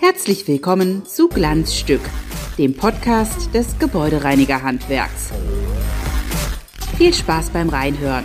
Herzlich 0.00 0.48
willkommen 0.48 1.04
zu 1.04 1.28
Glanzstück, 1.28 2.00
dem 2.56 2.74
Podcast 2.74 3.52
des 3.52 3.78
Gebäudereinigerhandwerks. 3.78 5.32
Viel 6.96 7.12
Spaß 7.12 7.50
beim 7.50 7.68
Reinhören. 7.68 8.24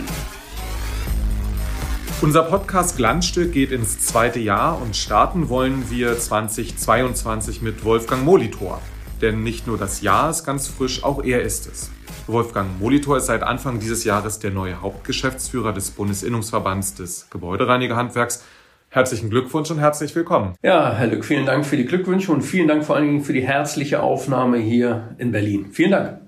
Unser 2.22 2.44
Podcast 2.44 2.96
Glanzstück 2.96 3.52
geht 3.52 3.72
ins 3.72 3.98
zweite 4.00 4.40
Jahr 4.40 4.80
und 4.80 4.96
starten 4.96 5.50
wollen 5.50 5.90
wir 5.90 6.18
2022 6.18 7.60
mit 7.60 7.84
Wolfgang 7.84 8.24
Molitor. 8.24 8.80
Denn 9.20 9.42
nicht 9.42 9.66
nur 9.66 9.78
das 9.78 10.00
Jahr 10.00 10.30
ist 10.30 10.44
ganz 10.44 10.68
frisch, 10.68 11.04
auch 11.04 11.22
er 11.22 11.42
ist 11.42 11.66
es. 11.66 11.90
Wolfgang 12.26 12.80
Molitor 12.80 13.18
ist 13.18 13.26
seit 13.26 13.42
Anfang 13.42 13.80
dieses 13.80 14.04
Jahres 14.04 14.38
der 14.38 14.50
neue 14.50 14.80
Hauptgeschäftsführer 14.80 15.72
des 15.72 15.90
Bundesinnungsverbands 15.90 16.94
des 16.94 17.28
Gebäudereinigerhandwerks. 17.30 18.44
Herzlichen 18.88 19.28
Glückwunsch 19.28 19.70
und 19.70 19.78
herzlich 19.78 20.14
willkommen. 20.14 20.54
Ja, 20.62 20.94
Herr 20.94 21.08
Lück, 21.08 21.24
vielen 21.24 21.46
Dank 21.46 21.66
für 21.66 21.76
die 21.76 21.84
Glückwünsche 21.84 22.32
und 22.32 22.42
vielen 22.42 22.68
Dank 22.68 22.84
vor 22.84 22.96
allen 22.96 23.06
Dingen 23.06 23.24
für 23.24 23.32
die 23.32 23.42
herzliche 23.42 24.02
Aufnahme 24.02 24.58
hier 24.58 25.14
in 25.18 25.32
Berlin. 25.32 25.66
Vielen 25.72 25.90
Dank. 25.90 26.20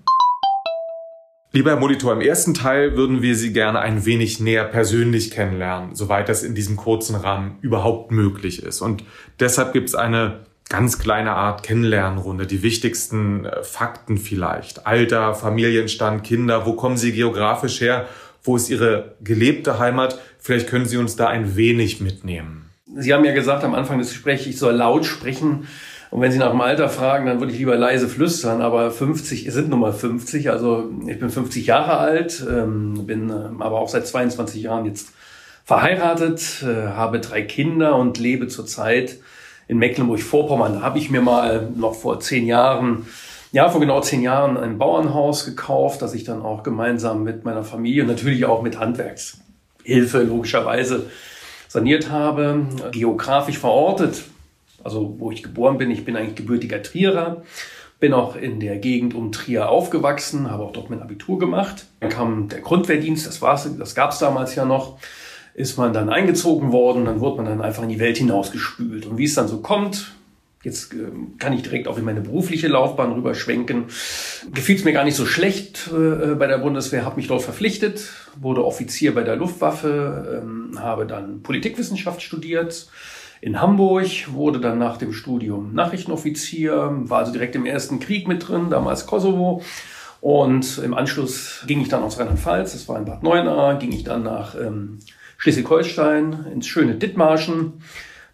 Lieber 1.53 1.71
Herr 1.71 1.81
Molitor, 1.81 2.13
im 2.13 2.21
ersten 2.21 2.53
Teil 2.53 2.97
würden 2.97 3.23
wir 3.23 3.35
Sie 3.35 3.53
gerne 3.53 3.79
ein 3.79 4.05
wenig 4.05 4.41
näher 4.41 4.65
persönlich 4.65 5.31
kennenlernen, 5.31 5.95
soweit 5.95 6.29
das 6.29 6.43
in 6.43 6.55
diesem 6.55 6.77
kurzen 6.77 7.17
Rahmen 7.17 7.59
überhaupt 7.63 8.11
möglich 8.11 8.63
ist. 8.63 8.83
Und 8.83 9.05
deshalb 9.41 9.73
gibt 9.73 9.89
es 9.89 9.95
eine 9.95 10.41
ganz 10.69 10.99
kleine 10.99 11.33
Art 11.33 11.63
Kennenlernrunde, 11.63 12.47
die 12.47 12.63
wichtigsten 12.63 13.45
äh, 13.45 13.63
Fakten 13.63 14.19
vielleicht. 14.19 14.87
Alter, 14.87 15.35
Familienstand, 15.35 16.25
Kinder, 16.25 16.67
wo 16.67 16.73
kommen 16.73 16.97
Sie 16.97 17.13
geografisch 17.13 17.81
her? 17.81 18.07
Wo 18.43 18.57
ist 18.57 18.71
Ihre 18.71 19.17
gelebte 19.23 19.79
Heimat? 19.79 20.21
Vielleicht 20.39 20.69
können 20.69 20.87
Sie 20.87 20.97
uns 20.97 21.17
da 21.17 21.29
ein 21.29 21.57
wenig 21.57 22.01
mitnehmen. 22.01 22.71
Sie 22.97 23.13
haben 23.13 23.25
ja 23.25 23.35
gesagt 23.35 23.65
am 23.65 23.75
Anfang 23.75 23.99
des 23.99 24.11
Gesprächs, 24.11 24.47
ich 24.47 24.59
soll 24.59 24.75
laut 24.75 25.05
sprechen. 25.05 25.67
Und 26.11 26.21
wenn 26.21 26.31
Sie 26.31 26.39
nach 26.39 26.51
dem 26.51 26.61
Alter 26.61 26.89
fragen, 26.89 27.27
dann 27.27 27.41
würde 27.41 27.53
ich 27.53 27.59
lieber 27.59 27.77
leise 27.77 28.09
flüstern. 28.09 28.63
Aber 28.63 28.91
50 28.91 29.53
sind 29.53 29.69
nun 29.69 29.81
mal 29.81 29.93
50. 29.93 30.51
Also 30.51 30.91
ich 31.07 31.19
bin 31.19 31.31
50 31.31 31.67
Jahre 31.67 31.99
alt, 31.99 32.45
ähm, 32.49 33.07
bin 33.07 33.29
ähm, 33.31 33.61
aber 33.61 33.81
auch 33.81 33.89
seit 33.89 34.07
22 34.07 34.63
Jahren 34.63 34.87
jetzt 34.87 35.09
verheiratet, 35.65 36.63
äh, 36.63 36.89
habe 36.89 37.19
drei 37.19 37.43
Kinder 37.43 37.97
und 37.97 38.19
lebe 38.19 38.47
zurzeit 38.47 39.17
in 39.69 39.79
Mecklenburg-Vorpommern. 39.79 40.75
Da 40.75 40.83
habe 40.83 40.99
ich 40.99 41.11
mir 41.11 41.21
mal 41.21 41.69
noch 41.75 41.95
vor 41.95 42.21
zehn 42.21 42.47
Jahren, 42.47 43.07
ja, 43.53 43.69
vor 43.69 43.81
genau 43.81 44.01
zehn 44.01 44.23
Jahren 44.23 44.57
ein 44.57 44.79
Bauernhaus 44.79 45.45
gekauft, 45.45 46.03
das 46.03 46.15
ich 46.15 46.25
dann 46.25 46.43
auch 46.43 46.63
gemeinsam 46.63 47.25
mit 47.25 47.45
meiner 47.45 47.65
Familie 47.65 48.03
und 48.03 48.09
natürlich 48.09 48.45
auch 48.45 48.63
mit 48.63 48.79
Handwerkshilfe 48.79 50.23
logischerweise 50.23 51.11
saniert 51.69 52.11
habe. 52.11 52.67
Geografisch 52.93 53.59
verortet 53.59 54.25
also 54.87 55.17
wo 55.19 55.31
ich 55.31 55.43
geboren 55.43 55.79
bin. 55.79 55.91
Ich 55.91 56.05
bin 56.05 56.17
eigentlich 56.17 56.37
gebürtiger 56.37 56.83
Trierer, 56.83 57.43
bin 57.99 58.15
auch 58.15 58.37
in 58.37 58.61
der 58.61 58.79
Gegend 58.79 59.15
um 59.15 59.33
Trier 59.33 59.69
aufgewachsen, 59.69 60.51
habe 60.51 60.63
auch 60.63 60.73
dort 60.73 60.91
mein 60.91 61.03
Abitur 61.03 61.39
gemacht. 61.39 61.87
Dann 62.01 62.11
kam 62.11 62.49
der 62.49 62.61
Grundwehrdienst, 62.61 63.27
das, 63.27 63.41
das 63.79 63.95
gab 63.95 64.13
es 64.13 64.19
damals 64.19 64.55
ja 64.55 64.65
noch. 64.65 64.99
Ist 65.57 65.79
man 65.79 65.93
dann 65.93 66.11
eingezogen 66.11 66.71
worden, 66.71 67.07
dann 67.07 67.21
wurde 67.21 67.39
man 67.39 67.47
dann 67.47 67.63
einfach 67.63 67.83
in 67.83 67.89
die 67.89 67.99
Welt 67.99 68.19
hinausgespült. 68.19 69.07
Und 69.07 69.17
wie 69.17 69.25
es 69.25 69.35
dann 69.35 69.49
so 69.49 69.59
kommt, 69.59 70.13
Jetzt 70.67 70.95
äh, 70.95 71.07
kann 71.39 71.53
ich 71.53 71.63
direkt 71.63 71.87
auch 71.87 71.97
in 71.97 72.05
meine 72.05 72.21
berufliche 72.21 72.67
Laufbahn 72.67 73.13
rüberschwenken. 73.13 73.85
Gefiel 74.53 74.75
es 74.75 74.85
mir 74.85 74.93
gar 74.93 75.05
nicht 75.05 75.15
so 75.15 75.25
schlecht 75.25 75.89
äh, 75.93 76.35
bei 76.35 76.49
der 76.49 76.59
Bundeswehr, 76.59 77.05
habe 77.05 77.17
mich 77.17 77.29
dort 77.29 77.43
verpflichtet, 77.43 78.11
wurde 78.41 78.65
Offizier 78.65 79.15
bei 79.15 79.23
der 79.23 79.37
Luftwaffe, 79.37 80.43
ähm, 80.43 80.81
habe 80.81 81.07
dann 81.07 81.43
Politikwissenschaft 81.45 82.21
studiert, 82.21 82.89
in 83.41 83.61
Hamburg, 83.61 84.09
wurde 84.33 84.59
dann 84.59 84.79
nach 84.79 84.97
dem 84.97 85.13
Studium 85.13 85.73
Nachrichtenoffizier, 85.73 86.91
war 87.05 87.19
also 87.19 87.33
direkt 87.33 87.55
im 87.55 87.65
ersten 87.65 88.01
Krieg 88.01 88.27
mit 88.27 88.49
drin, 88.49 88.69
damals 88.69 89.07
Kosovo. 89.07 89.63
Und 90.21 90.79
im 90.79 90.95
Anschluss 90.95 91.63
ging 91.69 91.81
ich 91.81 91.89
dann 91.89 92.03
aus 92.03 92.19
Rheinland-Pfalz, 92.19 92.73
das 92.73 92.89
war 92.89 92.99
in 92.99 93.05
Bad 93.05 93.23
Neuenahr, 93.23 93.79
ging 93.79 93.93
ich 93.93 94.03
dann 94.03 94.25
nach 94.25 94.57
ähm, 94.57 94.99
Schleswig-Holstein, 95.39 96.47
ins 96.53 96.67
schöne 96.67 96.95
Dithmarschen, 96.95 97.75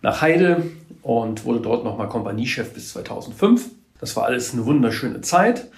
nach 0.02 0.20
Heide 0.20 0.62
und 1.02 1.44
wurde 1.44 1.60
dort 1.60 1.84
nochmal 1.84 2.08
Kompaniechef 2.08 2.72
bis 2.72 2.90
2005. 2.90 3.66
Das 4.00 4.16
war 4.16 4.24
alles 4.24 4.52
eine 4.52 4.66
wunderschöne 4.66 5.20
Zeit. 5.20 5.68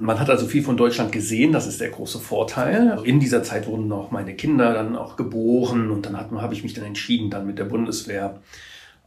Man 0.00 0.20
hat 0.20 0.30
also 0.30 0.46
viel 0.46 0.62
von 0.62 0.76
Deutschland 0.76 1.10
gesehen, 1.10 1.52
das 1.52 1.66
ist 1.66 1.80
der 1.80 1.90
große 1.90 2.20
Vorteil. 2.20 2.98
In 3.02 3.18
dieser 3.18 3.42
Zeit 3.42 3.66
wurden 3.66 3.90
auch 3.90 4.12
meine 4.12 4.34
Kinder 4.34 4.72
dann 4.72 4.96
auch 4.96 5.16
geboren 5.16 5.90
und 5.90 6.06
dann 6.06 6.16
habe 6.16 6.54
ich 6.54 6.62
mich 6.62 6.74
dann 6.74 6.84
entschieden, 6.84 7.30
dann 7.30 7.46
mit 7.46 7.58
der 7.58 7.64
Bundeswehr 7.64 8.38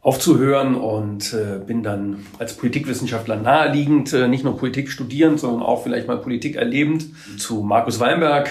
aufzuhören 0.02 0.74
und 0.74 1.32
äh, 1.32 1.58
bin 1.64 1.82
dann 1.82 2.26
als 2.38 2.56
Politikwissenschaftler 2.56 3.36
naheliegend, 3.36 4.12
äh, 4.12 4.26
nicht 4.26 4.44
nur 4.44 4.58
Politik 4.58 4.90
studierend, 4.90 5.38
sondern 5.38 5.62
auch 5.62 5.82
vielleicht 5.82 6.08
mal 6.08 6.18
Politik 6.18 6.56
erlebend, 6.56 7.06
zu 7.38 7.62
Markus 7.62 8.00
Weinberg, 8.00 8.50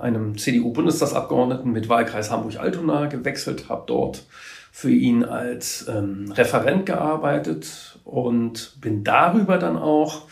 einem 0.00 0.38
CDU-Bundestagsabgeordneten 0.38 1.72
mit 1.72 1.88
Wahlkreis 1.88 2.30
Hamburg-Altona 2.30 3.06
gewechselt, 3.06 3.68
habe 3.68 3.84
dort 3.86 4.24
für 4.72 4.90
ihn 4.90 5.24
als 5.24 5.86
ähm, 5.88 6.32
Referent 6.32 6.86
gearbeitet 6.86 7.98
und 8.04 8.76
bin 8.80 9.04
darüber 9.04 9.58
dann 9.58 9.76
auch 9.76 10.22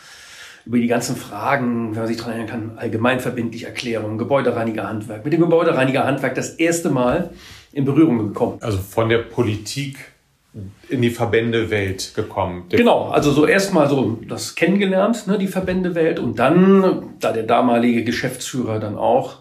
über 0.65 0.77
die 0.77 0.87
ganzen 0.87 1.15
Fragen, 1.15 1.91
wenn 1.91 1.99
man 1.99 2.07
sich 2.07 2.17
daran 2.17 2.33
erinnern 2.33 2.49
kann, 2.49 2.77
allgemeinverbindliche 2.77 3.67
Erklärung, 3.67 4.17
Gebäudereinigerhandwerk, 4.17 5.23
mit 5.23 5.33
dem 5.33 5.41
Gebäudereinigerhandwerk 5.41 6.35
das 6.35 6.51
erste 6.51 6.89
Mal 6.89 7.31
in 7.71 7.85
Berührung 7.85 8.17
gekommen. 8.19 8.57
Also 8.61 8.77
von 8.77 9.09
der 9.09 9.19
Politik 9.19 9.97
in 10.89 11.01
die 11.01 11.09
Verbändewelt 11.09 12.13
gekommen. 12.15 12.65
Genau, 12.69 13.09
also 13.09 13.31
so 13.31 13.45
erstmal 13.45 13.89
so 13.89 14.19
das 14.27 14.55
kennengelernt, 14.55 15.27
ne, 15.27 15.37
die 15.37 15.47
Verbändewelt 15.47 16.19
und 16.19 16.39
dann, 16.39 17.15
da 17.19 17.33
der 17.33 17.43
damalige 17.43 18.03
Geschäftsführer 18.03 18.79
dann 18.79 18.95
auch 18.95 19.39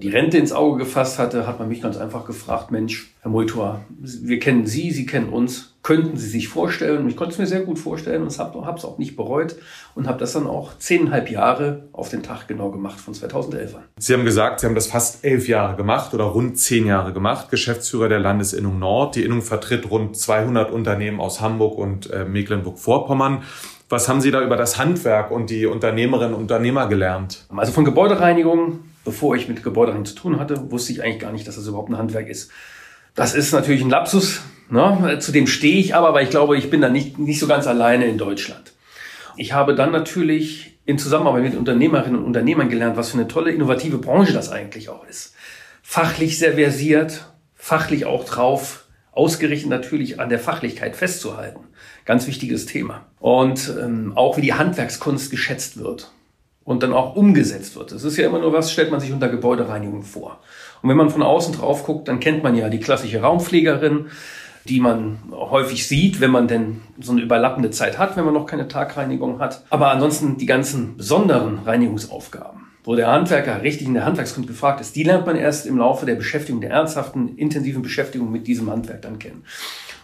die 0.00 0.08
Rente 0.08 0.38
ins 0.38 0.52
Auge 0.52 0.78
gefasst 0.78 1.18
hatte, 1.18 1.46
hat 1.46 1.58
man 1.58 1.68
mich 1.68 1.80
ganz 1.80 1.96
einfach 1.96 2.26
gefragt, 2.26 2.70
Mensch, 2.70 3.14
Herr 3.22 3.30
Molitor, 3.30 3.80
wir 3.98 4.38
kennen 4.38 4.66
Sie, 4.66 4.90
Sie 4.90 5.06
kennen 5.06 5.28
uns, 5.28 5.74
könnten 5.82 6.16
Sie 6.16 6.28
sich 6.28 6.48
vorstellen? 6.48 7.04
Und 7.04 7.08
ich 7.08 7.16
konnte 7.16 7.32
es 7.32 7.38
mir 7.38 7.46
sehr 7.46 7.60
gut 7.60 7.78
vorstellen 7.78 8.22
und 8.22 8.38
habe 8.38 8.76
es 8.76 8.84
auch 8.84 8.98
nicht 8.98 9.16
bereut 9.16 9.56
und 9.94 10.06
habe 10.06 10.18
das 10.18 10.32
dann 10.32 10.46
auch 10.46 10.78
zehneinhalb 10.78 11.30
Jahre 11.30 11.84
auf 11.92 12.08
den 12.08 12.22
Tag 12.22 12.48
genau 12.48 12.70
gemacht 12.70 12.98
von 12.98 13.14
2011 13.14 13.76
an. 13.76 13.82
Sie 13.98 14.12
haben 14.12 14.24
gesagt, 14.24 14.60
Sie 14.60 14.66
haben 14.66 14.74
das 14.74 14.88
fast 14.88 15.24
elf 15.24 15.48
Jahre 15.48 15.76
gemacht 15.76 16.12
oder 16.12 16.24
rund 16.24 16.58
zehn 16.58 16.86
Jahre 16.86 17.12
gemacht, 17.12 17.50
Geschäftsführer 17.50 18.08
der 18.08 18.20
Landesinnung 18.20 18.78
Nord. 18.78 19.16
Die 19.16 19.22
Innung 19.22 19.42
vertritt 19.42 19.90
rund 19.90 20.16
200 20.16 20.70
Unternehmen 20.70 21.20
aus 21.20 21.40
Hamburg 21.40 21.78
und 21.78 22.10
äh, 22.10 22.24
Mecklenburg-Vorpommern. 22.24 23.42
Was 23.88 24.08
haben 24.08 24.20
Sie 24.20 24.32
da 24.32 24.42
über 24.42 24.56
das 24.56 24.78
Handwerk 24.78 25.30
und 25.30 25.48
die 25.48 25.66
Unternehmerinnen 25.66 26.34
und 26.34 26.40
Unternehmer 26.42 26.88
gelernt? 26.88 27.46
Also 27.54 27.70
von 27.70 27.84
Gebäudereinigung 27.84 28.80
bevor 29.06 29.36
ich 29.36 29.48
mit 29.48 29.62
Gebäudereinigung 29.62 30.04
zu 30.04 30.16
tun 30.16 30.38
hatte, 30.38 30.70
wusste 30.70 30.92
ich 30.92 31.02
eigentlich 31.02 31.20
gar 31.20 31.32
nicht, 31.32 31.48
dass 31.48 31.54
das 31.54 31.66
überhaupt 31.66 31.88
ein 31.88 31.96
Handwerk 31.96 32.28
ist. 32.28 32.50
Das 33.14 33.34
ist 33.34 33.52
natürlich 33.52 33.80
ein 33.80 33.88
Lapsus, 33.88 34.42
ne? 34.68 35.18
zu 35.20 35.32
dem 35.32 35.46
stehe 35.46 35.78
ich 35.78 35.94
aber, 35.94 36.12
weil 36.12 36.24
ich 36.24 36.30
glaube, 36.30 36.58
ich 36.58 36.68
bin 36.68 36.82
da 36.82 36.90
nicht, 36.90 37.18
nicht 37.18 37.38
so 37.38 37.46
ganz 37.46 37.66
alleine 37.66 38.06
in 38.06 38.18
Deutschland. 38.18 38.72
Ich 39.36 39.52
habe 39.52 39.74
dann 39.74 39.92
natürlich 39.92 40.78
in 40.84 40.98
Zusammenarbeit 40.98 41.44
mit 41.44 41.54
Unternehmerinnen 41.54 42.18
und 42.18 42.24
Unternehmern 42.24 42.68
gelernt, 42.68 42.96
was 42.96 43.10
für 43.10 43.18
eine 43.18 43.28
tolle, 43.28 43.52
innovative 43.52 43.98
Branche 43.98 44.32
das 44.32 44.50
eigentlich 44.50 44.88
auch 44.88 45.06
ist. 45.06 45.34
Fachlich 45.82 46.38
sehr 46.38 46.54
versiert, 46.54 47.26
fachlich 47.54 48.06
auch 48.06 48.24
drauf, 48.24 48.86
ausgerichtet 49.12 49.70
natürlich 49.70 50.18
an 50.18 50.28
der 50.28 50.40
Fachlichkeit 50.40 50.96
festzuhalten. 50.96 51.60
Ganz 52.04 52.26
wichtiges 52.26 52.66
Thema. 52.66 53.06
Und 53.20 53.72
ähm, 53.80 54.12
auch 54.16 54.36
wie 54.36 54.42
die 54.42 54.54
Handwerkskunst 54.54 55.30
geschätzt 55.30 55.78
wird 55.78 56.10
und 56.66 56.82
dann 56.82 56.92
auch 56.92 57.16
umgesetzt 57.16 57.76
wird. 57.76 57.92
Es 57.92 58.04
ist 58.04 58.18
ja 58.18 58.26
immer 58.26 58.40
nur 58.40 58.52
was, 58.52 58.70
stellt 58.70 58.90
man 58.90 59.00
sich 59.00 59.12
unter 59.12 59.28
Gebäudereinigung 59.28 60.02
vor. 60.02 60.40
Und 60.82 60.90
wenn 60.90 60.96
man 60.96 61.08
von 61.08 61.22
außen 61.22 61.54
drauf 61.54 61.84
guckt, 61.84 62.08
dann 62.08 62.20
kennt 62.20 62.42
man 62.42 62.54
ja 62.54 62.68
die 62.68 62.80
klassische 62.80 63.22
Raumpflegerin, 63.22 64.06
die 64.68 64.80
man 64.80 65.18
häufig 65.30 65.86
sieht, 65.86 66.20
wenn 66.20 66.32
man 66.32 66.48
denn 66.48 66.82
so 67.00 67.12
eine 67.12 67.22
überlappende 67.22 67.70
Zeit 67.70 67.98
hat, 67.98 68.16
wenn 68.16 68.24
man 68.24 68.34
noch 68.34 68.46
keine 68.46 68.66
Tagreinigung 68.66 69.38
hat. 69.38 69.62
Aber 69.70 69.90
ansonsten 69.90 70.38
die 70.38 70.46
ganzen 70.46 70.96
besonderen 70.96 71.60
Reinigungsaufgaben, 71.60 72.62
wo 72.82 72.96
der 72.96 73.12
Handwerker 73.12 73.62
richtig 73.62 73.86
in 73.86 73.94
der 73.94 74.04
Handwerkskunde 74.04 74.48
gefragt 74.48 74.80
ist, 74.80 74.96
die 74.96 75.04
lernt 75.04 75.24
man 75.24 75.36
erst 75.36 75.66
im 75.66 75.78
Laufe 75.78 76.04
der 76.04 76.16
Beschäftigung, 76.16 76.60
der 76.60 76.70
ernsthaften, 76.70 77.36
intensiven 77.36 77.82
Beschäftigung 77.82 78.32
mit 78.32 78.48
diesem 78.48 78.68
Handwerk 78.68 79.02
dann 79.02 79.20
kennen. 79.20 79.44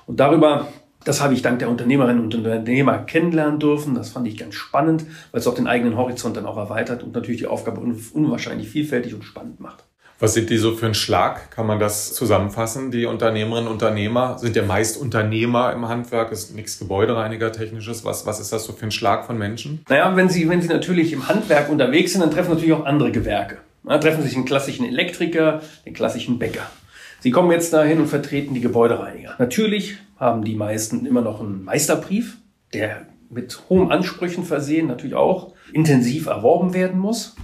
Und 0.06 0.20
darüber 0.20 0.68
das 1.04 1.20
habe 1.20 1.34
ich 1.34 1.42
dank 1.42 1.58
der 1.58 1.68
Unternehmerinnen 1.68 2.22
und 2.22 2.34
Unternehmer 2.34 2.98
kennenlernen 2.98 3.58
dürfen. 3.58 3.94
Das 3.94 4.10
fand 4.10 4.26
ich 4.28 4.36
ganz 4.36 4.54
spannend, 4.54 5.04
weil 5.30 5.40
es 5.40 5.46
auch 5.46 5.54
den 5.54 5.66
eigenen 5.66 5.96
Horizont 5.96 6.36
dann 6.36 6.46
auch 6.46 6.56
erweitert 6.56 7.02
und 7.02 7.14
natürlich 7.14 7.40
die 7.40 7.46
Aufgabe 7.46 7.80
unwahrscheinlich 7.80 8.68
vielfältig 8.68 9.14
und 9.14 9.24
spannend 9.24 9.60
macht. 9.60 9.84
Was 10.22 10.34
sind 10.34 10.50
die 10.50 10.56
so 10.56 10.76
für 10.76 10.86
ein 10.86 10.94
Schlag? 10.94 11.50
Kann 11.50 11.66
man 11.66 11.80
das 11.80 12.14
zusammenfassen? 12.14 12.92
Die 12.92 13.06
Unternehmerinnen 13.06 13.66
und 13.66 13.72
Unternehmer 13.72 14.38
sind 14.38 14.54
ja 14.54 14.62
meist 14.62 14.96
Unternehmer 14.96 15.72
im 15.72 15.88
Handwerk, 15.88 16.30
ist 16.30 16.54
nichts 16.54 16.78
Gebäudereiniger-technisches. 16.78 18.04
Was, 18.04 18.24
was 18.24 18.38
ist 18.38 18.52
das 18.52 18.64
so 18.64 18.72
für 18.72 18.86
ein 18.86 18.92
Schlag 18.92 19.26
von 19.26 19.36
Menschen? 19.36 19.84
Naja, 19.88 20.14
wenn 20.14 20.28
Sie, 20.28 20.48
wenn 20.48 20.62
Sie 20.62 20.68
natürlich 20.68 21.12
im 21.12 21.26
Handwerk 21.26 21.68
unterwegs 21.68 22.12
sind, 22.12 22.20
dann 22.20 22.30
treffen 22.30 22.50
natürlich 22.50 22.72
auch 22.72 22.84
andere 22.84 23.10
Gewerke. 23.10 23.58
Da 23.82 23.98
treffen 23.98 24.22
sich 24.22 24.34
den 24.34 24.44
klassischen 24.44 24.86
Elektriker, 24.86 25.60
den 25.84 25.92
klassischen 25.92 26.38
Bäcker. 26.38 26.70
Sie 27.18 27.32
kommen 27.32 27.50
jetzt 27.50 27.72
dahin 27.72 27.98
und 27.98 28.06
vertreten 28.06 28.54
die 28.54 28.60
Gebäudereiniger. 28.60 29.34
Natürlich 29.40 29.96
haben 30.22 30.44
die 30.44 30.54
meisten 30.54 31.04
immer 31.04 31.20
noch 31.20 31.40
einen 31.40 31.64
Meisterbrief, 31.64 32.38
der 32.72 33.06
mit 33.28 33.62
hohen 33.68 33.90
Ansprüchen 33.90 34.44
versehen 34.44 34.86
natürlich 34.86 35.16
auch 35.16 35.52
intensiv 35.72 36.26
erworben 36.26 36.74
werden 36.74 37.00
muss. 37.00 37.34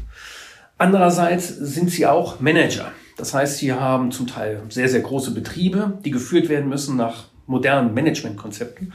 Andererseits 0.78 1.48
sind 1.48 1.90
sie 1.90 2.06
auch 2.06 2.38
Manager. 2.38 2.92
Das 3.16 3.34
heißt, 3.34 3.58
sie 3.58 3.72
haben 3.72 4.12
zum 4.12 4.28
Teil 4.28 4.62
sehr, 4.68 4.88
sehr 4.88 5.00
große 5.00 5.32
Betriebe, 5.32 5.98
die 6.04 6.12
geführt 6.12 6.48
werden 6.48 6.68
müssen 6.68 6.96
nach 6.96 7.24
modernen 7.46 7.94
Managementkonzepten. 7.94 8.92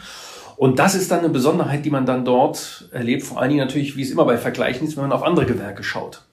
Und 0.55 0.79
das 0.79 0.95
ist 0.95 1.11
dann 1.11 1.19
eine 1.19 1.29
Besonderheit, 1.29 1.83
die 1.83 1.89
man 1.89 2.05
dann 2.05 2.23
dort 2.23 2.87
erlebt, 2.93 3.23
vor 3.23 3.41
allen 3.41 3.49
Dingen 3.49 3.65
natürlich, 3.65 3.97
wie 3.97 4.03
es 4.03 4.11
immer 4.11 4.23
bei 4.23 4.37
Vergleichen 4.37 4.87
ist, 4.87 4.95
wenn 4.95 5.03
man 5.03 5.11
auf 5.11 5.23
andere 5.23 5.45
Gewerke 5.45 5.83
schaut. 5.83 6.23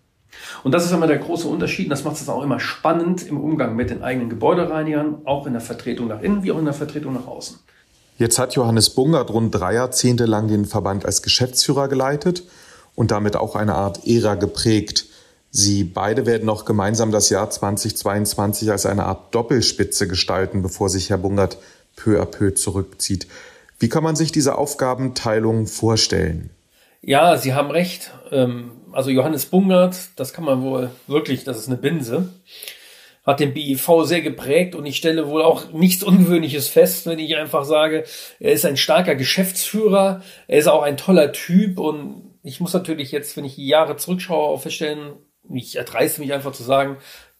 Und 0.63 0.73
das 0.73 0.85
ist 0.85 0.93
immer 0.93 1.07
der 1.07 1.19
große 1.19 1.49
Unterschied 1.49 1.87
und 1.87 1.91
das 1.91 2.05
macht 2.05 2.17
es 2.17 2.29
auch 2.29 2.43
immer 2.43 2.61
spannend 2.61 3.27
im 3.27 3.41
Umgang 3.41 3.77
mit 3.77 3.91
den 3.91 4.03
eigenen 4.03 4.29
Gebäudereinigern, 4.29 5.23
auch 5.25 5.47
in 5.47 5.53
der 5.53 5.63
Vertretung 5.63 6.09
nach 6.09 6.21
innen 6.21 6.43
wie 6.43 6.53
auch 6.53 6.59
in 6.59 6.65
der 6.65 6.75
Vertretung 6.75 7.15
nach 7.15 7.27
außen. 7.27 7.59
Jetzt 8.19 8.39
hat 8.39 8.55
Johannes 8.55 8.91
Bungert 8.91 9.31
rund 9.31 9.55
drei 9.55 9.75
Jahrzehnte 9.75 10.27
lang 10.27 10.49
den 10.49 10.67
Verband 10.67 11.07
als 11.07 11.23
Geschäftsführer 11.23 11.89
geleitet 11.89 12.45
und 12.95 13.11
damit 13.11 13.35
auch 13.37 13.57
eine 13.57 13.75
Art 13.75 14.07
Ära 14.07 14.35
geprägt. 14.35 15.07
Sie 15.51 15.85
beide 15.85 16.27
werden 16.27 16.45
noch 16.45 16.67
gemeinsam 16.67 17.11
das 17.11 17.31
Jahr 17.31 17.49
2022 17.49 18.71
als 18.71 18.85
eine 18.85 19.05
Art 19.05 19.35
Doppelspitze 19.35 20.07
gestalten, 20.07 20.61
bevor 20.61 20.91
sich 20.91 21.09
Herr 21.09 21.19
Bungert 21.19 21.57
peu 21.97 22.21
à 22.21 22.27
peu 22.27 22.55
zurückzieht. 22.55 23.27
Wie 23.79 23.89
kann 23.89 24.05
man 24.05 24.17
sich 24.17 24.31
diese 24.31 24.59
Aufgabenteilung 24.59 25.67
vorstellen? 25.67 26.51
Ja, 27.03 27.37
Sie 27.37 27.55
haben 27.55 27.71
recht. 27.71 28.13
Ähm, 28.31 28.73
also 28.93 29.11
Johannes 29.11 29.47
Bungert, 29.47 29.97
das 30.17 30.33
kann 30.33 30.45
man 30.45 30.63
wohl 30.63 30.91
wirklich, 31.07 31.45
das 31.45 31.59
ist 31.59 31.69
eine 31.69 31.77
Binse, 31.77 32.29
hat 33.25 33.41
den 33.41 33.55
BIV 33.55 34.05
sehr 34.05 34.21
geprägt 34.21 34.75
und 34.75 34.85
ich 34.87 34.97
stelle 34.97 35.29
wohl 35.29 35.43
auch 35.43 35.73
nichts 35.73 36.03
Ungewöhnliches 36.03 36.69
fest, 36.69 37.07
wenn 37.07 37.19
ich 37.19 37.37
einfach 37.37 37.65
sage, 37.65 38.05
er 38.41 38.53
ist 38.53 38.67
ein 38.67 38.77
starker 38.77 39.15
Geschäftsführer, 39.15 40.23
er 40.49 40.59
ist 40.59 40.67
auch 40.67 40.83
ein 40.83 40.97
toller 40.97 41.33
Typ 41.33 41.79
und 41.79 42.35
ich 42.43 42.61
muss 42.61 42.73
natürlich 42.73 43.13
jetzt, 43.13 43.37
wenn 43.37 43.45
ich 43.45 43.57
die 43.57 43.67
Jahre 43.67 43.97
zurückschaue, 43.97 44.49
auch 44.49 44.63
feststellen, 44.63 45.13
ich 45.53 45.77
erdreiste 45.77 46.21
mich 46.21 46.33
einfach 46.33 46.53
zu 46.53 46.63
sagen, 46.63 46.97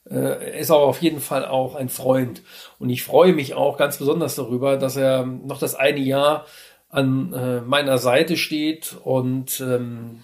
äh, 0.09 0.15
er 0.15 0.55
ist 0.55 0.71
aber 0.71 0.85
auf 0.85 1.03
jeden 1.03 1.21
Fall 1.21 1.47
auch 1.47 1.75
ein 1.75 1.89
Freund. 1.89 2.43
Und 2.79 2.91
ich 2.91 3.03
freue 3.03 3.33
mich 3.33 3.55
auch 3.55 3.77
ganz 3.77 3.99
besonders 3.99 4.35
darüber, 4.35 4.77
dass 4.77 4.97
er 4.97 5.25
noch 5.27 5.59
das 5.59 5.75
eine 5.75 6.01
Jahr 6.01 6.47
an 6.91 7.33
äh, 7.33 7.61
meiner 7.61 7.99
Seite 7.99 8.37
steht 8.37 8.97
und 9.03 9.61
ähm, 9.61 10.21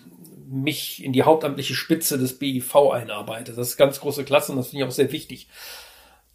mich 0.49 1.03
in 1.03 1.13
die 1.13 1.23
hauptamtliche 1.23 1.75
Spitze 1.75 2.19
des 2.19 2.39
BIV 2.39 2.77
einarbeitet. 2.93 3.57
Das 3.57 3.69
ist 3.69 3.77
ganz 3.77 4.01
große 4.01 4.25
Klasse 4.25 4.53
und 4.53 4.59
das 4.59 4.69
finde 4.69 4.85
ich 4.85 4.89
auch 4.89 4.95
sehr 4.95 5.13
wichtig. 5.13 5.49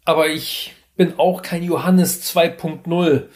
Aber 0.04 0.28
ich 0.28 0.74
bin 0.96 1.18
auch 1.18 1.42
kein 1.42 1.62
Johannes 1.62 2.34
2.0. 2.34 3.28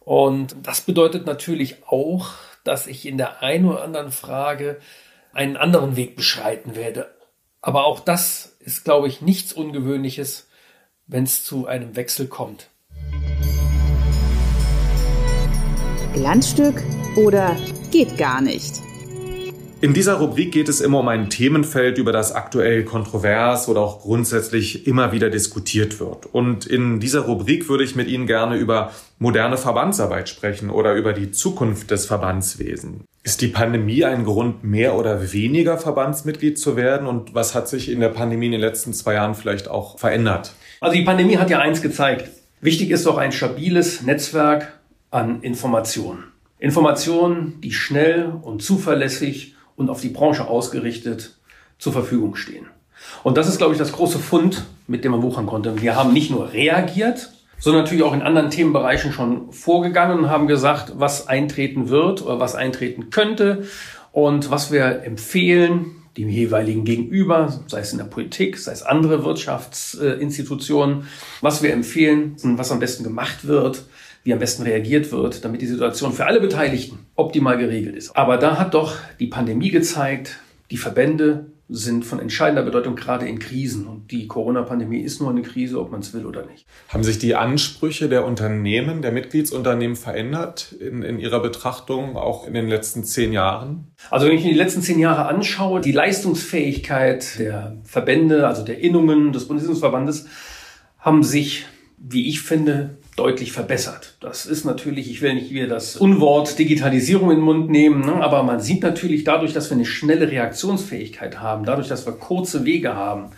Und 0.00 0.56
das 0.62 0.80
bedeutet 0.80 1.26
natürlich 1.26 1.86
auch, 1.86 2.30
dass 2.64 2.86
ich 2.86 3.06
in 3.06 3.18
der 3.18 3.42
einen 3.42 3.66
oder 3.66 3.82
anderen 3.82 4.12
Frage 4.12 4.80
einen 5.32 5.56
anderen 5.56 5.96
Weg 5.96 6.16
beschreiten 6.16 6.74
werde. 6.74 7.14
Aber 7.60 7.84
auch 7.86 8.00
das 8.00 8.56
ist, 8.60 8.84
glaube 8.84 9.08
ich, 9.08 9.20
nichts 9.22 9.52
Ungewöhnliches, 9.52 10.48
wenn 11.06 11.24
es 11.24 11.44
zu 11.44 11.66
einem 11.66 11.96
Wechsel 11.96 12.26
kommt. 12.26 12.68
Glanzstück 16.12 16.82
oder 17.16 17.56
geht 17.90 18.18
gar 18.18 18.42
nicht? 18.42 18.82
In 19.80 19.94
dieser 19.94 20.14
Rubrik 20.14 20.52
geht 20.52 20.68
es 20.68 20.80
immer 20.80 21.00
um 21.00 21.08
ein 21.08 21.30
Themenfeld, 21.30 21.98
über 21.98 22.12
das 22.12 22.32
aktuell 22.32 22.84
kontrovers 22.84 23.66
oder 23.68 23.80
auch 23.80 24.02
grundsätzlich 24.02 24.86
immer 24.86 25.10
wieder 25.10 25.30
diskutiert 25.30 25.98
wird. 25.98 26.26
Und 26.26 26.66
in 26.66 27.00
dieser 27.00 27.20
Rubrik 27.20 27.68
würde 27.68 27.82
ich 27.82 27.96
mit 27.96 28.08
Ihnen 28.08 28.26
gerne 28.26 28.56
über 28.56 28.92
moderne 29.18 29.56
Verbandsarbeit 29.56 30.28
sprechen 30.28 30.70
oder 30.70 30.94
über 30.94 31.14
die 31.14 31.32
Zukunft 31.32 31.90
des 31.90 32.06
Verbandswesens. 32.06 33.04
Ist 33.24 33.40
die 33.40 33.48
Pandemie 33.48 34.04
ein 34.04 34.24
Grund, 34.24 34.62
mehr 34.62 34.94
oder 34.94 35.32
weniger 35.32 35.78
Verbandsmitglied 35.78 36.58
zu 36.58 36.76
werden? 36.76 37.08
Und 37.08 37.34
was 37.34 37.54
hat 37.54 37.68
sich 37.68 37.90
in 37.90 38.00
der 38.00 38.10
Pandemie 38.10 38.46
in 38.46 38.52
den 38.52 38.60
letzten 38.60 38.92
zwei 38.92 39.14
Jahren 39.14 39.34
vielleicht 39.34 39.66
auch 39.66 39.98
verändert? 39.98 40.52
Also 40.80 40.94
die 40.94 41.04
Pandemie 41.04 41.38
hat 41.38 41.50
ja 41.50 41.58
eins 41.58 41.80
gezeigt. 41.80 42.28
Wichtig 42.60 42.90
ist 42.90 43.06
doch 43.06 43.16
ein 43.16 43.32
stabiles 43.32 44.02
Netzwerk 44.02 44.72
an 45.12 45.42
Informationen. 45.42 46.24
Informationen, 46.58 47.60
die 47.60 47.72
schnell 47.72 48.32
und 48.42 48.62
zuverlässig 48.62 49.54
und 49.76 49.90
auf 49.90 50.00
die 50.00 50.08
Branche 50.08 50.48
ausgerichtet 50.48 51.36
zur 51.78 51.92
Verfügung 51.92 52.34
stehen. 52.34 52.66
Und 53.22 53.36
das 53.36 53.48
ist, 53.48 53.58
glaube 53.58 53.72
ich, 53.72 53.78
das 53.78 53.92
große 53.92 54.18
Fund, 54.18 54.64
mit 54.86 55.04
dem 55.04 55.12
man 55.12 55.22
wuchern 55.22 55.46
konnte. 55.46 55.80
Wir 55.82 55.96
haben 55.96 56.12
nicht 56.12 56.30
nur 56.30 56.52
reagiert, 56.52 57.32
sondern 57.58 57.82
natürlich 57.82 58.04
auch 58.04 58.14
in 58.14 58.22
anderen 58.22 58.50
Themenbereichen 58.50 59.12
schon 59.12 59.52
vorgegangen 59.52 60.20
und 60.20 60.30
haben 60.30 60.46
gesagt, 60.46 60.94
was 60.96 61.28
eintreten 61.28 61.88
wird 61.88 62.22
oder 62.22 62.40
was 62.40 62.54
eintreten 62.54 63.10
könnte 63.10 63.66
und 64.12 64.50
was 64.50 64.72
wir 64.72 65.04
empfehlen, 65.04 66.01
dem 66.16 66.28
jeweiligen 66.28 66.84
Gegenüber, 66.84 67.62
sei 67.66 67.80
es 67.80 67.92
in 67.92 67.98
der 67.98 68.04
Politik, 68.04 68.58
sei 68.58 68.72
es 68.72 68.82
andere 68.82 69.24
Wirtschaftsinstitutionen, 69.24 71.06
was 71.40 71.62
wir 71.62 71.72
empfehlen, 71.72 72.36
was 72.42 72.70
am 72.70 72.80
besten 72.80 73.04
gemacht 73.04 73.46
wird, 73.46 73.84
wie 74.24 74.32
am 74.32 74.38
besten 74.38 74.62
reagiert 74.62 75.10
wird, 75.10 75.44
damit 75.44 75.62
die 75.62 75.66
Situation 75.66 76.12
für 76.12 76.26
alle 76.26 76.40
Beteiligten 76.40 76.98
optimal 77.16 77.58
geregelt 77.58 77.96
ist. 77.96 78.16
Aber 78.16 78.36
da 78.36 78.58
hat 78.58 78.74
doch 78.74 78.96
die 79.18 79.26
Pandemie 79.26 79.70
gezeigt, 79.70 80.38
die 80.70 80.76
Verbände 80.76 81.51
sind 81.74 82.04
von 82.04 82.20
entscheidender 82.20 82.62
Bedeutung 82.62 82.96
gerade 82.96 83.26
in 83.26 83.38
Krisen. 83.38 83.86
Und 83.86 84.10
die 84.10 84.28
Corona-Pandemie 84.28 85.00
ist 85.00 85.20
nur 85.20 85.30
eine 85.30 85.42
Krise, 85.42 85.80
ob 85.80 85.90
man 85.90 86.00
es 86.00 86.12
will 86.12 86.26
oder 86.26 86.44
nicht. 86.46 86.66
Haben 86.88 87.02
sich 87.02 87.18
die 87.18 87.34
Ansprüche 87.34 88.08
der 88.08 88.24
Unternehmen, 88.24 89.02
der 89.02 89.12
Mitgliedsunternehmen 89.12 89.96
verändert 89.96 90.72
in, 90.72 91.02
in 91.02 91.18
Ihrer 91.18 91.40
Betrachtung 91.40 92.16
auch 92.16 92.46
in 92.46 92.54
den 92.54 92.68
letzten 92.68 93.04
zehn 93.04 93.32
Jahren? 93.32 93.92
Also 94.10 94.26
wenn 94.26 94.34
ich 94.36 94.44
mir 94.44 94.50
die 94.50 94.58
letzten 94.58 94.82
zehn 94.82 94.98
Jahre 94.98 95.26
anschaue, 95.26 95.80
die 95.80 95.92
Leistungsfähigkeit 95.92 97.38
der 97.38 97.78
Verbände, 97.84 98.46
also 98.46 98.64
der 98.64 98.78
Innungen 98.80 99.32
des 99.32 99.48
Bundesverbandes, 99.48 100.26
haben 100.98 101.22
sich, 101.22 101.66
wie 102.02 102.28
ich 102.28 102.42
finde, 102.42 102.98
deutlich 103.16 103.52
verbessert. 103.52 104.16
Das 104.20 104.46
ist 104.46 104.64
natürlich, 104.64 105.10
ich 105.10 105.22
will 105.22 105.34
nicht 105.34 105.50
wieder 105.50 105.68
das 105.68 105.96
Unwort 105.96 106.58
Digitalisierung 106.58 107.30
in 107.30 107.38
den 107.38 107.44
Mund 107.44 107.70
nehmen, 107.70 108.00
ne, 108.00 108.14
aber 108.14 108.42
man 108.42 108.60
sieht 108.60 108.82
natürlich 108.82 109.24
dadurch, 109.24 109.52
dass 109.52 109.70
wir 109.70 109.76
eine 109.76 109.84
schnelle 109.84 110.30
Reaktionsfähigkeit 110.30 111.40
haben, 111.40 111.64
dadurch, 111.64 111.88
dass 111.88 112.06
wir 112.06 112.12
kurze 112.12 112.64
Wege 112.64 112.94
haben, 112.94 113.30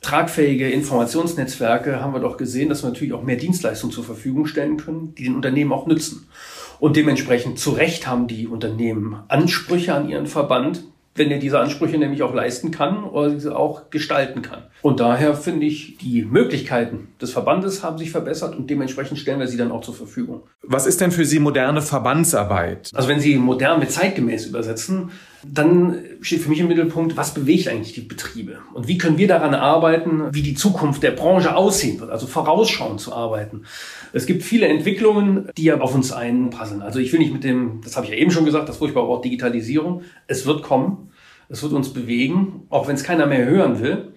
tragfähige 0.00 0.68
Informationsnetzwerke, 0.68 2.00
haben 2.00 2.12
wir 2.12 2.20
doch 2.20 2.36
gesehen, 2.36 2.68
dass 2.68 2.82
wir 2.82 2.90
natürlich 2.90 3.14
auch 3.14 3.22
mehr 3.22 3.36
Dienstleistungen 3.36 3.94
zur 3.94 4.04
Verfügung 4.04 4.46
stellen 4.46 4.76
können, 4.76 5.14
die 5.14 5.24
den 5.24 5.36
Unternehmen 5.36 5.72
auch 5.72 5.86
nützen. 5.86 6.28
Und 6.80 6.96
dementsprechend 6.96 7.58
zu 7.58 7.70
Recht 7.70 8.06
haben 8.06 8.26
die 8.26 8.46
Unternehmen 8.46 9.16
Ansprüche 9.28 9.94
an 9.94 10.08
ihren 10.08 10.26
Verband, 10.26 10.84
wenn 11.14 11.30
er 11.30 11.38
diese 11.38 11.60
Ansprüche 11.60 11.98
nämlich 11.98 12.22
auch 12.22 12.34
leisten 12.34 12.70
kann 12.70 13.04
oder 13.04 13.30
diese 13.30 13.56
auch 13.56 13.90
gestalten 13.90 14.42
kann. 14.42 14.64
Und 14.82 15.00
daher 15.00 15.34
finde 15.34 15.66
ich, 15.66 15.96
die 15.98 16.24
Möglichkeiten 16.24 17.08
des 17.20 17.30
Verbandes 17.30 17.82
haben 17.82 17.98
sich 17.98 18.10
verbessert 18.10 18.56
und 18.56 18.68
dementsprechend 18.68 19.18
stellen 19.18 19.38
wir 19.38 19.46
sie 19.46 19.56
dann 19.56 19.70
auch 19.70 19.80
zur 19.80 19.94
Verfügung. 19.94 20.42
Was 20.62 20.86
ist 20.86 21.00
denn 21.00 21.10
für 21.10 21.24
Sie 21.24 21.38
moderne 21.38 21.82
Verbandsarbeit? 21.82 22.90
Also 22.94 23.08
wenn 23.08 23.20
Sie 23.20 23.36
modern 23.36 23.80
mit 23.80 23.90
zeitgemäß 23.90 24.46
übersetzen, 24.46 25.10
dann 25.46 25.98
steht 26.20 26.40
für 26.40 26.48
mich 26.48 26.60
im 26.60 26.68
Mittelpunkt, 26.68 27.16
was 27.16 27.34
bewegt 27.34 27.68
eigentlich 27.68 27.92
die 27.92 28.00
Betriebe? 28.00 28.58
Und 28.72 28.88
wie 28.88 28.98
können 28.98 29.18
wir 29.18 29.28
daran 29.28 29.54
arbeiten, 29.54 30.32
wie 30.32 30.42
die 30.42 30.54
Zukunft 30.54 31.02
der 31.02 31.10
Branche 31.10 31.54
aussehen 31.54 32.00
wird? 32.00 32.10
Also 32.10 32.26
vorausschauend 32.26 33.00
zu 33.00 33.12
arbeiten. 33.12 33.62
Es 34.12 34.26
gibt 34.26 34.42
viele 34.42 34.66
Entwicklungen, 34.66 35.48
die 35.56 35.64
ja 35.64 35.80
auf 35.80 35.94
uns 35.94 36.12
einpassen. 36.12 36.82
Also 36.82 36.98
ich 36.98 37.12
will 37.12 37.20
nicht 37.20 37.32
mit 37.32 37.44
dem, 37.44 37.80
das 37.82 37.96
habe 37.96 38.06
ich 38.06 38.12
ja 38.12 38.18
eben 38.18 38.30
schon 38.30 38.44
gesagt, 38.44 38.68
das 38.68 38.78
furchtbare 38.78 39.08
Wort 39.08 39.24
Digitalisierung. 39.24 40.02
Es 40.26 40.46
wird 40.46 40.62
kommen. 40.62 41.10
Es 41.48 41.62
wird 41.62 41.72
uns 41.72 41.92
bewegen, 41.92 42.62
auch 42.70 42.88
wenn 42.88 42.94
es 42.94 43.04
keiner 43.04 43.26
mehr 43.26 43.44
hören 43.44 43.80
will. 43.80 44.14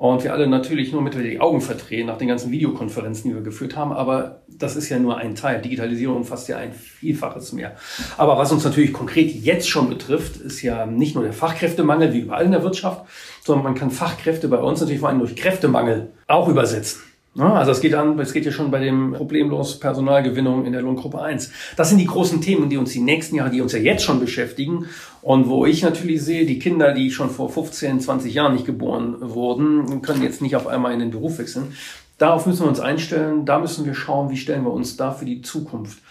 Und 0.00 0.24
wir 0.24 0.32
alle 0.32 0.46
natürlich 0.46 0.92
nur 0.92 1.02
mit 1.02 1.12
die 1.12 1.40
Augen 1.40 1.60
verdrehen 1.60 2.06
nach 2.06 2.16
den 2.16 2.26
ganzen 2.26 2.50
Videokonferenzen, 2.50 3.28
die 3.28 3.36
wir 3.36 3.42
geführt 3.42 3.76
haben. 3.76 3.92
Aber 3.92 4.40
das 4.48 4.74
ist 4.74 4.88
ja 4.88 4.98
nur 4.98 5.18
ein 5.18 5.34
Teil. 5.34 5.60
Digitalisierung 5.60 6.16
umfasst 6.16 6.48
ja 6.48 6.56
ein 6.56 6.72
Vielfaches 6.72 7.52
mehr. 7.52 7.76
Aber 8.16 8.38
was 8.38 8.50
uns 8.50 8.64
natürlich 8.64 8.94
konkret 8.94 9.30
jetzt 9.30 9.68
schon 9.68 9.90
betrifft, 9.90 10.38
ist 10.38 10.62
ja 10.62 10.86
nicht 10.86 11.16
nur 11.16 11.24
der 11.24 11.34
Fachkräftemangel 11.34 12.14
wie 12.14 12.20
überall 12.20 12.46
in 12.46 12.52
der 12.52 12.62
Wirtschaft, 12.62 13.04
sondern 13.44 13.62
man 13.62 13.74
kann 13.74 13.90
Fachkräfte 13.90 14.48
bei 14.48 14.56
uns 14.56 14.80
natürlich 14.80 15.00
vor 15.00 15.10
allem 15.10 15.18
durch 15.18 15.36
Kräftemangel 15.36 16.08
auch 16.26 16.48
übersetzen. 16.48 17.02
Also 17.38 17.70
es 17.70 17.80
geht 17.80 17.94
an, 17.94 18.18
es 18.18 18.32
geht 18.32 18.44
ja 18.44 18.50
schon 18.50 18.72
bei 18.72 18.80
dem 18.80 19.12
problemlos 19.12 19.78
Personalgewinnung 19.78 20.66
in 20.66 20.72
der 20.72 20.82
Lohngruppe 20.82 21.22
1. 21.22 21.52
Das 21.76 21.88
sind 21.88 21.98
die 21.98 22.06
großen 22.06 22.40
Themen, 22.40 22.68
die 22.68 22.76
uns 22.76 22.92
die 22.92 23.00
nächsten 23.00 23.36
Jahre, 23.36 23.50
die 23.50 23.60
uns 23.60 23.72
ja 23.72 23.78
jetzt 23.78 24.02
schon 24.02 24.18
beschäftigen 24.18 24.86
und 25.22 25.48
wo 25.48 25.64
ich 25.64 25.82
natürlich 25.82 26.22
sehe, 26.22 26.44
die 26.44 26.58
Kinder, 26.58 26.92
die 26.92 27.12
schon 27.12 27.30
vor 27.30 27.48
15, 27.48 28.00
20 28.00 28.34
Jahren 28.34 28.54
nicht 28.54 28.66
geboren 28.66 29.16
wurden, 29.20 30.02
können 30.02 30.22
jetzt 30.22 30.42
nicht 30.42 30.56
auf 30.56 30.66
einmal 30.66 30.92
in 30.92 30.98
den 30.98 31.10
Beruf 31.12 31.38
wechseln. 31.38 31.72
Darauf 32.18 32.46
müssen 32.46 32.64
wir 32.64 32.68
uns 32.68 32.80
einstellen, 32.80 33.46
da 33.46 33.60
müssen 33.60 33.86
wir 33.86 33.94
schauen, 33.94 34.30
wie 34.30 34.36
stellen 34.36 34.64
wir 34.64 34.72
uns 34.72 34.96
da 34.96 35.12
für 35.12 35.24
die 35.24 35.40
Zukunft 35.40 36.02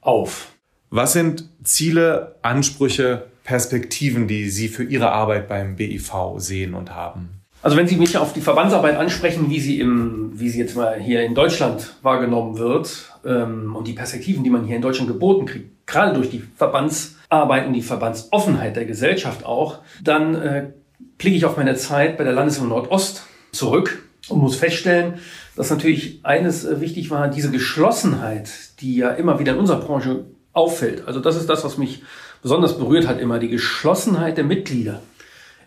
auf. 0.00 0.52
Was 0.88 1.12
sind 1.12 1.48
Ziele, 1.62 2.36
Ansprüche, 2.42 3.26
Perspektiven, 3.44 4.26
die 4.26 4.48
Sie 4.48 4.68
für 4.68 4.84
Ihre 4.84 5.12
Arbeit 5.12 5.48
beim 5.48 5.76
BIV 5.76 6.12
sehen 6.38 6.74
und 6.74 6.94
haben? 6.94 7.41
Also 7.62 7.76
wenn 7.76 7.86
Sie 7.86 7.96
mich 7.96 8.18
auf 8.18 8.32
die 8.32 8.40
Verbandsarbeit 8.40 8.96
ansprechen, 8.96 9.48
wie 9.48 9.60
sie 9.60 9.78
im, 9.78 10.32
wie 10.34 10.48
sie 10.48 10.58
jetzt 10.58 10.74
mal 10.74 10.98
hier 10.98 11.22
in 11.22 11.34
Deutschland 11.34 11.94
wahrgenommen 12.02 12.58
wird 12.58 13.12
ähm, 13.24 13.76
und 13.76 13.86
die 13.86 13.92
Perspektiven, 13.92 14.42
die 14.42 14.50
man 14.50 14.64
hier 14.64 14.74
in 14.74 14.82
Deutschland 14.82 15.08
geboten 15.08 15.46
kriegt, 15.46 15.86
gerade 15.86 16.12
durch 16.12 16.28
die 16.28 16.42
Verbandsarbeit 16.56 17.68
und 17.68 17.72
die 17.72 17.82
Verbandsoffenheit 17.82 18.74
der 18.74 18.84
Gesellschaft 18.84 19.46
auch, 19.46 19.78
dann 20.02 20.34
äh, 20.34 20.70
blicke 21.18 21.36
ich 21.36 21.44
auf 21.44 21.56
meine 21.56 21.76
Zeit 21.76 22.18
bei 22.18 22.24
der 22.24 22.32
Landeswehr 22.32 22.66
Nordost 22.66 23.22
zurück 23.52 24.02
und 24.28 24.40
muss 24.40 24.56
feststellen, 24.56 25.14
dass 25.54 25.70
natürlich 25.70 26.18
eines 26.24 26.64
äh, 26.64 26.80
wichtig 26.80 27.10
war, 27.10 27.28
diese 27.28 27.52
Geschlossenheit, 27.52 28.50
die 28.80 28.96
ja 28.96 29.10
immer 29.10 29.38
wieder 29.38 29.52
in 29.52 29.58
unserer 29.58 29.80
Branche 29.80 30.24
auffällt. 30.52 31.06
Also 31.06 31.20
das 31.20 31.36
ist 31.36 31.48
das, 31.48 31.62
was 31.62 31.78
mich 31.78 32.02
besonders 32.42 32.76
berührt 32.76 33.06
hat, 33.06 33.20
immer 33.20 33.38
die 33.38 33.48
Geschlossenheit 33.48 34.36
der 34.36 34.44
Mitglieder 34.44 35.00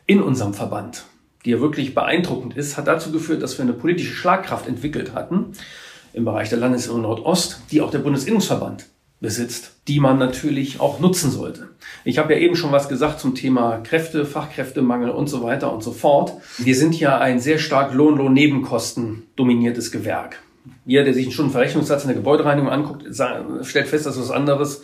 in 0.07 0.21
unserem 0.21 0.53
Verband 0.53 1.05
die 1.45 1.51
ja 1.51 1.61
wirklich 1.61 1.93
beeindruckend 1.93 2.57
ist, 2.57 2.75
hat 2.75 2.87
dazu 2.87 3.11
geführt, 3.11 3.43
dass 3.43 3.57
wir 3.57 3.63
eine 3.63 3.73
politische 3.73 4.13
Schlagkraft 4.13 4.67
entwickelt 4.67 5.13
hatten 5.13 5.53
im 6.13 6.25
Bereich 6.25 6.49
der 6.49 6.57
Landesregierung 6.57 7.03
Nordost, 7.03 7.61
die 7.71 7.81
auch 7.81 7.91
der 7.91 7.99
Bundesinnungsverband 7.99 8.87
besitzt, 9.21 9.73
die 9.87 9.99
man 9.99 10.17
natürlich 10.17 10.79
auch 10.79 10.99
nutzen 10.99 11.31
sollte. 11.31 11.69
Ich 12.03 12.17
habe 12.17 12.33
ja 12.33 12.39
eben 12.39 12.55
schon 12.55 12.71
was 12.71 12.89
gesagt 12.89 13.19
zum 13.19 13.33
Thema 13.33 13.77
Kräfte, 13.77 14.25
Fachkräftemangel 14.25 15.09
und 15.09 15.27
so 15.27 15.41
weiter 15.43 15.71
und 15.71 15.83
so 15.83 15.91
fort. 15.91 16.33
Wir 16.57 16.75
sind 16.75 16.99
ja 16.99 17.17
ein 17.17 17.39
sehr 17.39 17.57
stark 17.57 17.93
Lohnlohn-Nebenkosten 17.93 19.23
dominiertes 19.35 19.91
Gewerk. 19.91 20.39
Jeder, 20.85 21.03
der 21.03 21.13
sich 21.13 21.25
einen 21.25 21.31
Stundenverrechnungssatz 21.31 22.03
in 22.03 22.09
der 22.09 22.17
Gebäudereinigung 22.17 22.69
anguckt, 22.69 23.03
stellt 23.61 23.87
fest, 23.87 24.05
dass 24.05 24.19
was 24.19 24.31
anderes 24.31 24.83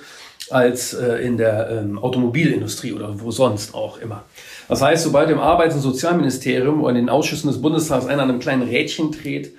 als 0.52 0.94
äh, 0.94 1.16
in 1.26 1.38
der 1.38 1.70
ähm, 1.70 1.98
Automobilindustrie 2.00 2.94
oder 2.94 3.20
wo 3.20 3.32
sonst 3.32 3.74
auch 3.74 3.98
immer. 4.00 4.24
Das 4.68 4.82
heißt, 4.82 5.04
sobald 5.04 5.30
im 5.30 5.40
Arbeits- 5.40 5.76
und 5.76 5.82
Sozialministerium 5.82 6.82
oder 6.82 6.92
in 6.92 6.96
den 6.96 7.10
Ausschüssen 7.10 7.48
des 7.48 7.62
Bundestags 7.62 8.06
einer 8.06 8.24
an 8.24 8.30
einem 8.30 8.40
kleinen 8.40 8.64
Rädchen 8.64 9.12
dreht, 9.12 9.54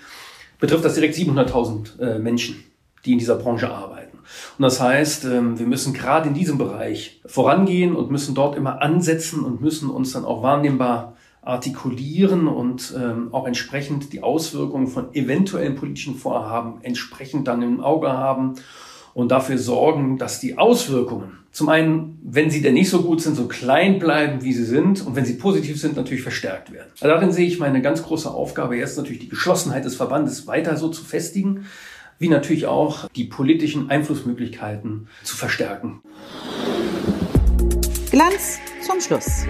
betrifft 0.59 0.85
das 0.85 0.95
direkt 0.95 1.17
700.000 1.17 2.01
äh, 2.01 2.19
Menschen, 2.19 2.65
die 3.05 3.13
in 3.13 3.19
dieser 3.19 3.37
Branche 3.37 3.71
arbeiten. 3.71 4.19
Und 4.59 4.63
das 4.63 4.81
heißt, 4.81 5.25
ähm, 5.27 5.59
wir 5.59 5.67
müssen 5.67 5.93
gerade 5.93 6.29
in 6.29 6.35
diesem 6.35 6.59
Bereich 6.59 7.21
vorangehen 7.27 7.95
und 7.95 8.11
müssen 8.11 8.35
dort 8.35 8.57
immer 8.57 8.81
ansetzen 8.81 9.45
und 9.45 9.61
müssen 9.61 9.91
uns 9.91 10.13
dann 10.13 10.25
auch 10.25 10.43
wahrnehmbar 10.43 11.17
artikulieren 11.43 12.47
und 12.47 12.95
ähm, 12.97 13.29
auch 13.33 13.47
entsprechend 13.47 14.13
die 14.13 14.23
Auswirkungen 14.23 14.87
von 14.87 15.13
eventuellen 15.13 15.75
politischen 15.75 16.15
Vorhaben 16.15 16.79
entsprechend 16.83 17.49
dann 17.49 17.63
im 17.63 17.81
Auge 17.81 18.13
haben 18.13 18.55
und 19.15 19.31
dafür 19.31 19.59
sorgen, 19.59 20.19
dass 20.19 20.41
die 20.41 20.59
Auswirkungen 20.59 21.43
zum 21.53 21.69
einen, 21.69 22.19
wenn 22.25 22.51
sie 22.51 22.63
denn 22.63 22.73
nicht 22.73 22.89
so 22.89 23.03
gut 23.03 23.21
sind, 23.21 23.37
so 23.37 23.47
klein 23.47 23.99
bleiben, 23.99 24.43
wie 24.43 24.55
sie 24.55 24.65
sind 24.65 25.07
und 25.07 25.17
wenn 25.17 25.27
sie 25.27 25.35
positiv 25.35 25.79
sind, 25.79 25.97
natürlich 25.97 26.23
verstärkt 26.23 26.73
werden. 26.73 26.89
Also 26.95 27.09
darin 27.09 27.31
sehe 27.31 27.47
ich 27.47 27.59
meine 27.59 27.83
ganz 27.83 28.03
große 28.03 28.31
Aufgabe, 28.31 28.77
jetzt 28.77 28.97
natürlich 28.97 29.21
die 29.21 29.29
Geschlossenheit 29.29 29.85
des 29.85 29.97
Verbandes 29.97 30.47
weiter 30.47 30.79
so 30.79 30.89
zu 30.89 31.05
festigen, 31.05 31.67
wie 32.19 32.29
natürlich 32.29 32.67
auch 32.67 33.07
die 33.11 33.25
politischen 33.25 33.91
Einflussmöglichkeiten 33.91 35.09
zu 35.25 35.37
verstärken. 35.37 36.01
Glanz 38.11 38.59
zum 38.81 39.01
Schluss. 39.01 39.45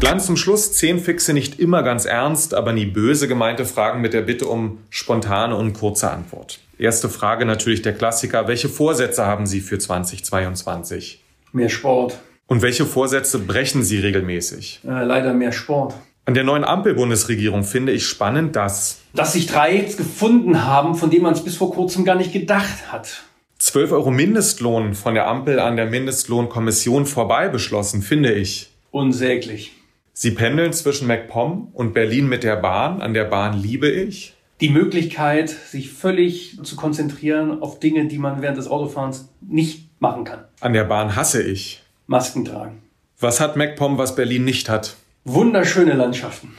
Glanz 0.00 0.24
zum 0.24 0.38
Schluss, 0.38 0.72
zehn 0.72 0.98
fixe, 0.98 1.34
nicht 1.34 1.60
immer 1.60 1.82
ganz 1.82 2.06
ernst, 2.06 2.54
aber 2.54 2.72
nie 2.72 2.86
böse 2.86 3.28
gemeinte 3.28 3.66
Fragen 3.66 4.00
mit 4.00 4.14
der 4.14 4.22
Bitte 4.22 4.46
um 4.46 4.78
spontane 4.88 5.54
und 5.54 5.74
kurze 5.74 6.10
Antwort. 6.10 6.58
Erste 6.78 7.10
Frage 7.10 7.44
natürlich 7.44 7.82
der 7.82 7.92
Klassiker. 7.92 8.48
Welche 8.48 8.70
Vorsätze 8.70 9.26
haben 9.26 9.46
Sie 9.46 9.60
für 9.60 9.78
2022? 9.78 11.22
Mehr 11.52 11.68
Sport. 11.68 12.18
Und 12.46 12.62
welche 12.62 12.86
Vorsätze 12.86 13.40
brechen 13.40 13.84
Sie 13.84 13.98
regelmäßig? 13.98 14.80
Äh, 14.84 15.04
leider 15.04 15.34
mehr 15.34 15.52
Sport. 15.52 15.94
An 16.24 16.32
der 16.32 16.44
neuen 16.44 16.64
Ampelbundesregierung 16.64 17.62
finde 17.64 17.92
ich 17.92 18.06
spannend, 18.06 18.56
dass 18.56 19.00
dass 19.12 19.34
sich 19.34 19.48
drei 19.48 19.76
jetzt 19.76 19.98
gefunden 19.98 20.64
haben, 20.64 20.94
von 20.94 21.10
denen 21.10 21.24
man 21.24 21.34
es 21.34 21.44
bis 21.44 21.56
vor 21.56 21.74
kurzem 21.74 22.06
gar 22.06 22.14
nicht 22.14 22.32
gedacht 22.32 22.90
hat. 22.90 23.24
12 23.58 23.92
Euro 23.92 24.10
Mindestlohn 24.10 24.94
von 24.94 25.12
der 25.12 25.28
Ampel 25.28 25.60
an 25.60 25.76
der 25.76 25.86
Mindestlohnkommission 25.90 27.04
vorbei 27.04 27.48
beschlossen, 27.48 28.00
finde 28.00 28.32
ich. 28.32 28.70
Unsäglich. 28.90 29.72
Sie 30.12 30.32
pendeln 30.32 30.72
zwischen 30.72 31.06
MacPom 31.06 31.68
und 31.72 31.94
Berlin 31.94 32.28
mit 32.28 32.42
der 32.42 32.56
Bahn. 32.56 33.00
An 33.00 33.14
der 33.14 33.24
Bahn 33.24 33.60
liebe 33.60 33.88
ich. 33.88 34.34
Die 34.60 34.68
Möglichkeit, 34.68 35.48
sich 35.48 35.90
völlig 35.90 36.58
zu 36.62 36.76
konzentrieren 36.76 37.62
auf 37.62 37.80
Dinge, 37.80 38.06
die 38.06 38.18
man 38.18 38.42
während 38.42 38.58
des 38.58 38.68
Autofahrens 38.68 39.30
nicht 39.40 39.88
machen 40.00 40.24
kann. 40.24 40.44
An 40.60 40.74
der 40.74 40.84
Bahn 40.84 41.16
hasse 41.16 41.42
ich. 41.42 41.82
Masken 42.06 42.44
tragen. 42.44 42.82
Was 43.18 43.40
hat 43.40 43.56
MacPom, 43.56 43.96
was 43.96 44.16
Berlin 44.16 44.44
nicht 44.44 44.68
hat? 44.68 44.96
Wunderschöne 45.24 45.94
Landschaften. 45.94 46.54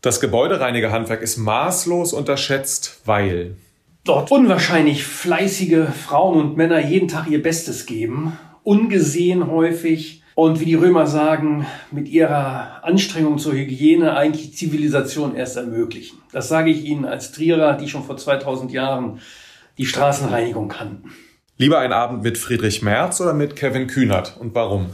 Das 0.00 0.20
Gebäudereinigerhandwerk 0.20 1.22
ist 1.22 1.36
maßlos 1.36 2.12
unterschätzt, 2.12 3.02
weil 3.04 3.56
dort 4.04 4.30
unwahrscheinlich 4.30 5.04
fleißige 5.04 5.86
Frauen 6.06 6.40
und 6.40 6.56
Männer 6.56 6.80
jeden 6.80 7.08
Tag 7.08 7.28
ihr 7.30 7.42
Bestes 7.42 7.86
geben, 7.86 8.36
ungesehen 8.64 9.48
häufig 9.48 10.21
und 10.34 10.60
wie 10.60 10.64
die 10.64 10.74
Römer 10.74 11.06
sagen, 11.06 11.66
mit 11.90 12.08
ihrer 12.08 12.84
Anstrengung 12.84 13.38
zur 13.38 13.52
Hygiene 13.54 14.16
eigentlich 14.16 14.54
Zivilisation 14.54 15.34
erst 15.34 15.56
ermöglichen. 15.56 16.18
Das 16.32 16.48
sage 16.48 16.70
ich 16.70 16.84
Ihnen 16.84 17.04
als 17.04 17.32
Trierer, 17.32 17.74
die 17.76 17.88
schon 17.88 18.04
vor 18.04 18.16
2000 18.16 18.72
Jahren 18.72 19.20
die 19.78 19.86
Straßenreinigung 19.86 20.68
kannten. 20.68 21.10
Lieber 21.58 21.78
ein 21.78 21.92
Abend 21.92 22.22
mit 22.22 22.38
Friedrich 22.38 22.82
Merz 22.82 23.20
oder 23.20 23.34
mit 23.34 23.56
Kevin 23.56 23.86
Kühnert 23.86 24.36
und 24.40 24.54
warum? 24.54 24.90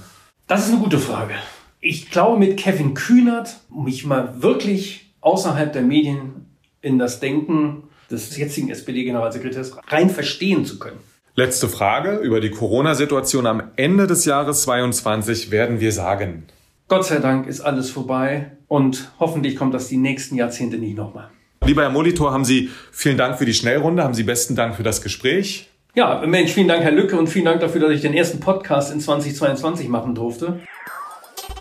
Das 0.46 0.66
ist 0.66 0.72
eine 0.72 0.82
gute 0.82 0.98
Frage. 0.98 1.34
Ich 1.80 2.10
glaube, 2.10 2.38
mit 2.38 2.56
Kevin 2.56 2.94
Kühnert, 2.94 3.60
um 3.70 3.84
mich 3.84 4.04
mal 4.04 4.42
wirklich 4.42 5.12
außerhalb 5.20 5.72
der 5.72 5.82
Medien 5.82 6.46
in 6.80 6.98
das 6.98 7.20
Denken 7.20 7.84
des 8.10 8.36
jetzigen 8.36 8.70
SPD-Generalsekretärs 8.70 9.76
rein 9.88 10.10
verstehen 10.10 10.64
zu 10.64 10.78
können. 10.78 10.98
Letzte 11.38 11.68
Frage 11.68 12.16
über 12.16 12.40
die 12.40 12.50
Corona-Situation 12.50 13.46
am 13.46 13.62
Ende 13.76 14.08
des 14.08 14.24
Jahres 14.24 14.62
22 14.62 15.52
werden 15.52 15.78
wir 15.78 15.92
sagen. 15.92 16.48
Gott 16.88 17.04
sei 17.04 17.20
Dank 17.20 17.46
ist 17.46 17.60
alles 17.60 17.92
vorbei 17.92 18.50
und 18.66 19.12
hoffentlich 19.20 19.54
kommt 19.54 19.72
das 19.72 19.86
die 19.86 19.98
nächsten 19.98 20.34
Jahrzehnte 20.34 20.78
nicht 20.78 20.96
nochmal. 20.96 21.30
Lieber 21.64 21.82
Herr 21.82 21.90
Molitor, 21.90 22.32
haben 22.32 22.44
Sie 22.44 22.70
vielen 22.90 23.16
Dank 23.16 23.38
für 23.38 23.44
die 23.44 23.54
Schnellrunde, 23.54 24.02
haben 24.02 24.14
Sie 24.14 24.24
besten 24.24 24.56
Dank 24.56 24.74
für 24.74 24.82
das 24.82 25.00
Gespräch. 25.00 25.68
Ja, 25.94 26.20
Mensch, 26.26 26.50
vielen 26.50 26.66
Dank, 26.66 26.82
Herr 26.82 26.90
Lücke, 26.90 27.16
und 27.16 27.28
vielen 27.28 27.44
Dank 27.44 27.60
dafür, 27.60 27.82
dass 27.82 27.92
ich 27.92 28.00
den 28.00 28.14
ersten 28.14 28.40
Podcast 28.40 28.92
in 28.92 28.98
2022 28.98 29.86
machen 29.86 30.16
durfte. 30.16 30.58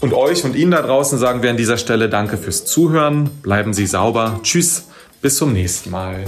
Und 0.02 0.12
euch 0.12 0.44
und 0.44 0.56
Ihnen 0.56 0.72
da 0.72 0.82
draußen 0.82 1.20
sagen 1.20 1.44
wir 1.44 1.52
an 1.52 1.58
dieser 1.58 1.78
Stelle 1.78 2.10
Danke 2.10 2.38
fürs 2.38 2.66
Zuhören. 2.66 3.30
Bleiben 3.44 3.76
Sie 3.76 3.86
sauber. 3.86 4.40
Tschüss, 4.42 4.88
bis 5.22 5.38
zum 5.38 5.54
nächsten 5.54 5.92
Mal. 5.92 6.24